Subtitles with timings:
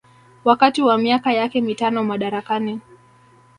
[0.43, 2.79] wakati wa miaka yake mitano madarakani